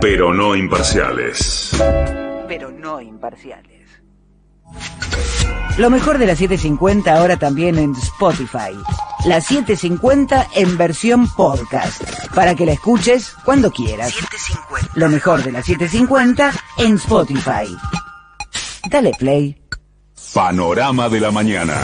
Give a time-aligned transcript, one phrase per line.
[0.00, 1.70] Pero no imparciales.
[2.48, 3.86] Pero no imparciales.
[5.78, 8.76] Lo mejor de la 750 ahora también en Spotify.
[9.24, 12.02] La 750 en versión podcast.
[12.34, 14.12] Para que la escuches cuando quieras.
[14.96, 17.76] Lo mejor de la 750 en Spotify.
[18.90, 19.61] Dale play.
[20.34, 21.74] Panorama de la mañana.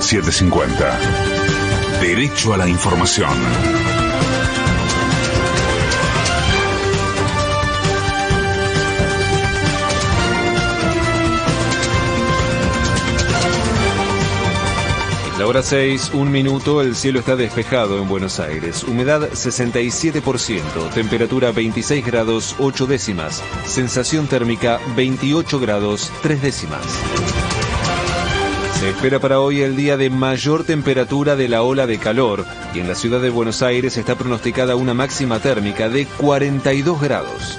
[0.00, 0.98] 750.
[2.00, 3.30] Derecho a la información.
[15.38, 18.82] La hora 6, un minuto, el cielo está despejado en Buenos Aires.
[18.84, 27.35] Humedad 67%, temperatura 26 grados 8 décimas, sensación térmica 28 grados 3 décimas.
[28.78, 32.80] Se espera para hoy el día de mayor temperatura de la ola de calor y
[32.80, 37.58] en la ciudad de Buenos Aires está pronosticada una máxima térmica de 42 grados.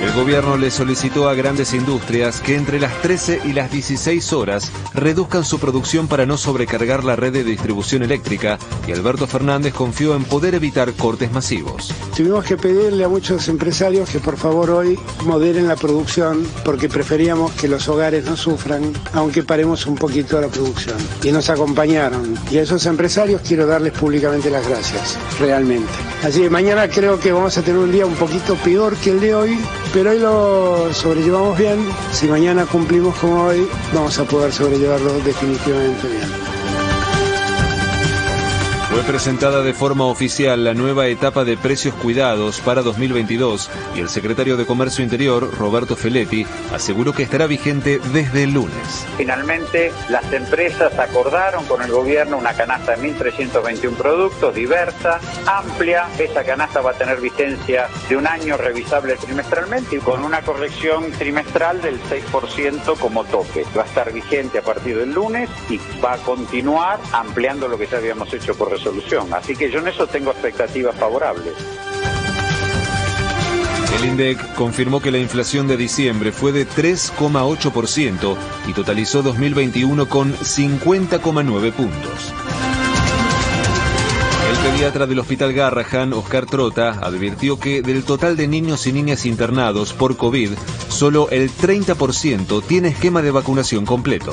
[0.00, 4.70] El gobierno le solicitó a grandes industrias que entre las 13 y las 16 horas
[4.94, 10.14] reduzcan su producción para no sobrecargar la red de distribución eléctrica y Alberto Fernández confió
[10.14, 11.92] en poder evitar cortes masivos.
[12.16, 17.50] Tuvimos que pedirle a muchos empresarios que por favor hoy moderen la producción porque preferíamos
[17.52, 20.96] que los hogares no sufran aunque paremos un poquito la producción.
[21.24, 22.38] Y nos acompañaron.
[22.52, 26.07] Y a esos empresarios quiero darles públicamente las gracias, realmente.
[26.22, 29.20] Así que mañana creo que vamos a tener un día un poquito peor que el
[29.20, 29.58] de hoy,
[29.92, 31.78] pero hoy lo sobrellevamos bien.
[32.12, 36.67] Si mañana cumplimos como hoy, vamos a poder sobrellevarlo definitivamente bien.
[38.90, 44.08] Fue presentada de forma oficial la nueva etapa de precios cuidados para 2022 y el
[44.08, 49.06] secretario de Comercio Interior, Roberto Feletti, aseguró que estará vigente desde el lunes.
[49.18, 56.08] Finalmente, las empresas acordaron con el gobierno una canasta de 1.321 productos, diversa, amplia.
[56.18, 61.12] Esa canasta va a tener vigencia de un año revisable trimestralmente y con una corrección
[61.12, 63.66] trimestral del 6% como tope.
[63.76, 67.86] Va a estar vigente a partir del lunes y va a continuar ampliando lo que
[67.86, 69.34] ya habíamos hecho por resolución solución.
[69.34, 71.54] Así que yo en eso tengo expectativas favorables.
[73.98, 78.36] El INDEC confirmó que la inflación de diciembre fue de 3,8%
[78.68, 82.32] y totalizó 2021 con 50,9 puntos.
[84.50, 89.26] El pediatra del Hospital Garrahan, Oscar Trota, advirtió que del total de niños y niñas
[89.26, 90.50] internados por COVID,
[90.88, 94.32] solo el 30% tiene esquema de vacunación completo.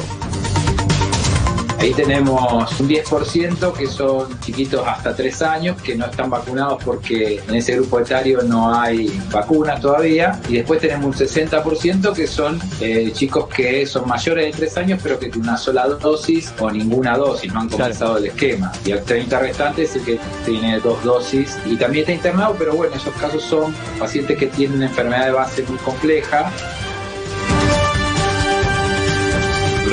[1.86, 7.44] Ahí tenemos un 10% que son chiquitos hasta 3 años que no están vacunados porque
[7.48, 10.42] en ese grupo etario no hay vacunas todavía.
[10.50, 15.00] Y después tenemos un 60% que son eh, chicos que son mayores de 3 años
[15.04, 18.72] pero que tienen una sola dosis o ninguna dosis, no han comenzado el esquema.
[18.84, 22.74] Y el 30 restante es el que tiene dos dosis y también está internado, pero
[22.74, 26.52] bueno, esos casos son pacientes que tienen una enfermedad de base muy compleja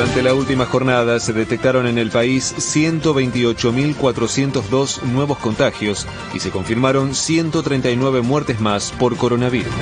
[0.02, 7.14] Durante la última jornada se detectaron en el país 128.402 nuevos contagios y se confirmaron
[7.14, 9.72] 139 muertes más por coronavirus.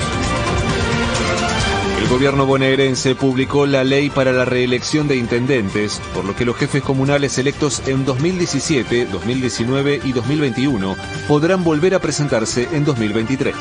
[2.03, 6.54] El gobierno bonaerense publicó la ley para la reelección de intendentes, por lo que los
[6.54, 10.97] jefes comunales electos en 2017, 2019 y 2021
[11.28, 13.54] podrán volver a presentarse en 2023.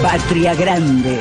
[0.00, 1.18] Patria Grande.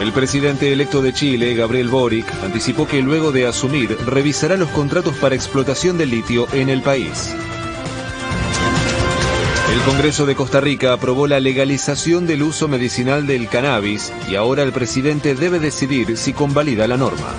[0.00, 5.14] El presidente electo de Chile, Gabriel Boric, anticipó que luego de asumir revisará los contratos
[5.16, 7.34] para explotación del litio en el país.
[9.70, 14.62] El Congreso de Costa Rica aprobó la legalización del uso medicinal del cannabis y ahora
[14.62, 17.34] el presidente debe decidir si convalida la norma.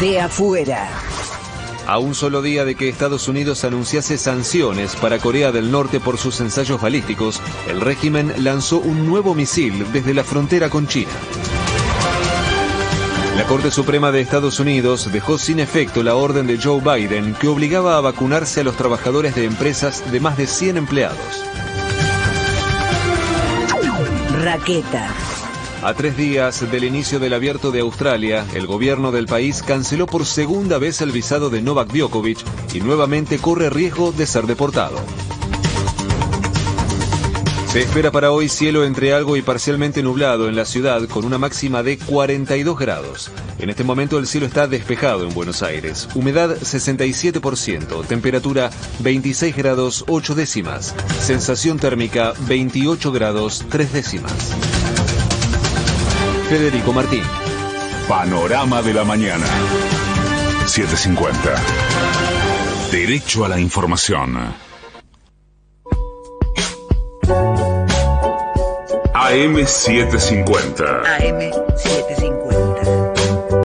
[0.00, 1.11] De afuera.
[1.86, 6.16] A un solo día de que Estados Unidos anunciase sanciones para Corea del Norte por
[6.16, 11.10] sus ensayos balísticos, el régimen lanzó un nuevo misil desde la frontera con China.
[13.36, 17.48] La Corte Suprema de Estados Unidos dejó sin efecto la orden de Joe Biden que
[17.48, 21.44] obligaba a vacunarse a los trabajadores de empresas de más de 100 empleados.
[24.42, 25.31] Raqueta.
[25.82, 30.26] A tres días del inicio del abierto de Australia, el gobierno del país canceló por
[30.26, 32.38] segunda vez el visado de Novak Djokovic
[32.72, 35.00] y nuevamente corre riesgo de ser deportado.
[37.66, 41.38] Se espera para hoy cielo entre algo y parcialmente nublado en la ciudad con una
[41.38, 43.32] máxima de 42 grados.
[43.58, 46.08] En este momento el cielo está despejado en Buenos Aires.
[46.14, 48.70] Humedad 67%, temperatura
[49.00, 54.52] 26 grados 8 décimas, sensación térmica 28 grados 3 décimas.
[56.52, 57.24] Federico Martín.
[58.06, 59.46] Panorama de la mañana.
[60.66, 61.54] 750.
[62.90, 64.36] Derecho a la información.
[69.14, 71.04] AM750.
[71.04, 72.31] AM750.